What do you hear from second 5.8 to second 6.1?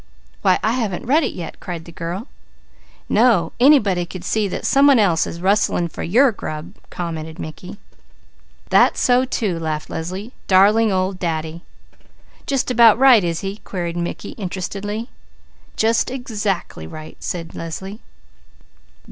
for